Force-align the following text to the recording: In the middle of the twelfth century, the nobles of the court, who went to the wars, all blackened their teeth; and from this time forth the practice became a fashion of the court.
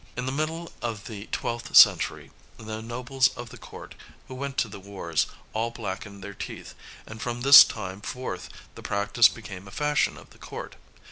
In 0.17 0.25
the 0.25 0.31
middle 0.31 0.71
of 0.81 1.05
the 1.05 1.27
twelfth 1.31 1.75
century, 1.75 2.31
the 2.57 2.81
nobles 2.81 3.27
of 3.37 3.49
the 3.51 3.57
court, 3.59 3.93
who 4.27 4.33
went 4.33 4.57
to 4.57 4.67
the 4.67 4.79
wars, 4.79 5.27
all 5.53 5.69
blackened 5.69 6.23
their 6.23 6.33
teeth; 6.33 6.73
and 7.05 7.21
from 7.21 7.41
this 7.41 7.63
time 7.63 8.01
forth 8.01 8.49
the 8.73 8.81
practice 8.81 9.27
became 9.29 9.67
a 9.67 9.69
fashion 9.69 10.17
of 10.17 10.31
the 10.31 10.39
court. 10.39 10.75